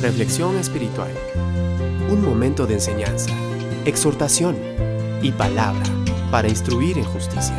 [0.00, 1.10] Reflexión espiritual.
[2.10, 3.30] Un momento de enseñanza,
[3.84, 4.56] exhortación
[5.20, 5.84] y palabra
[6.30, 7.54] para instruir en justicia.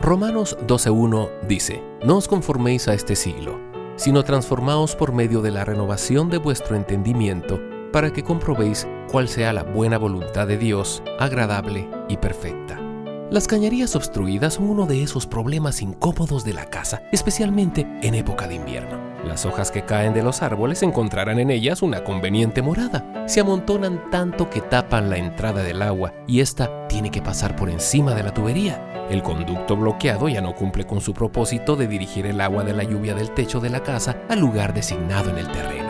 [0.00, 3.60] Romanos 12.1 dice, No os conforméis a este siglo,
[3.94, 7.60] sino transformaos por medio de la renovación de vuestro entendimiento,
[7.92, 12.83] para que comprobéis cuál sea la buena voluntad de Dios, agradable y perfecta.
[13.30, 18.46] Las cañerías obstruidas son uno de esos problemas incómodos de la casa, especialmente en época
[18.46, 18.98] de invierno.
[19.24, 23.24] Las hojas que caen de los árboles encontrarán en ellas una conveniente morada.
[23.26, 27.70] Se amontonan tanto que tapan la entrada del agua y ésta tiene que pasar por
[27.70, 29.06] encima de la tubería.
[29.10, 32.84] El conducto bloqueado ya no cumple con su propósito de dirigir el agua de la
[32.84, 35.83] lluvia del techo de la casa al lugar designado en el terreno.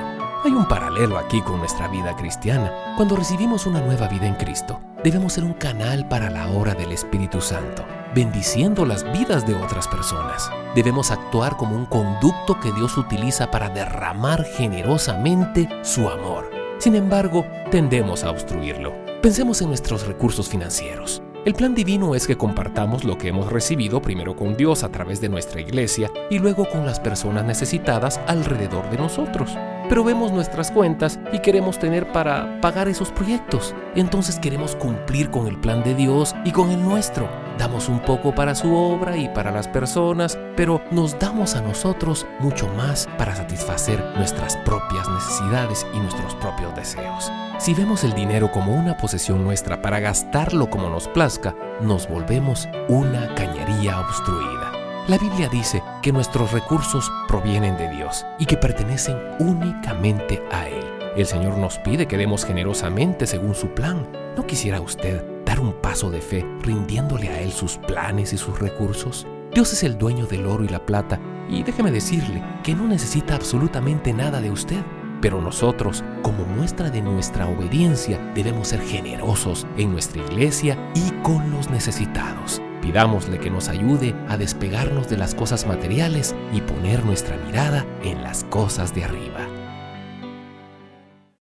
[0.44, 2.70] Hay un paralelo aquí con nuestra vida cristiana.
[2.98, 6.92] Cuando recibimos una nueva vida en Cristo, debemos ser un canal para la obra del
[6.92, 7.82] Espíritu Santo,
[8.14, 10.50] bendiciendo las vidas de otras personas.
[10.74, 16.50] Debemos actuar como un conducto que Dios utiliza para derramar generosamente su amor.
[16.76, 18.92] Sin embargo, tendemos a obstruirlo.
[19.22, 21.22] Pensemos en nuestros recursos financieros.
[21.46, 25.22] El plan divino es que compartamos lo que hemos recibido primero con Dios a través
[25.22, 29.56] de nuestra iglesia y luego con las personas necesitadas alrededor de nosotros
[29.88, 33.74] pero vemos nuestras cuentas y queremos tener para pagar esos proyectos.
[33.94, 37.28] Entonces queremos cumplir con el plan de Dios y con el nuestro.
[37.58, 42.26] Damos un poco para su obra y para las personas, pero nos damos a nosotros
[42.40, 47.30] mucho más para satisfacer nuestras propias necesidades y nuestros propios deseos.
[47.58, 52.68] Si vemos el dinero como una posesión nuestra para gastarlo como nos plazca, nos volvemos
[52.88, 54.73] una cañería obstruida.
[55.06, 60.82] La Biblia dice que nuestros recursos provienen de Dios y que pertenecen únicamente a Él.
[61.14, 64.08] El Señor nos pide que demos generosamente según su plan.
[64.34, 68.58] ¿No quisiera usted dar un paso de fe rindiéndole a Él sus planes y sus
[68.58, 69.26] recursos?
[69.52, 73.34] Dios es el dueño del oro y la plata y déjeme decirle que no necesita
[73.34, 74.82] absolutamente nada de usted.
[75.20, 81.50] Pero nosotros, como muestra de nuestra obediencia, debemos ser generosos en nuestra iglesia y con
[81.50, 82.62] los necesitados.
[82.84, 88.22] Pidámosle que nos ayude a despegarnos de las cosas materiales y poner nuestra mirada en
[88.22, 89.63] las cosas de arriba.